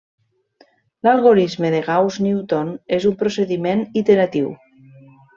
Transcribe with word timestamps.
L'algorisme 1.07 1.69
de 1.75 1.81
Gauss-Newton 1.89 2.71
és 2.97 3.05
un 3.09 3.13
procediment 3.19 3.83
iteratiu. 4.03 4.49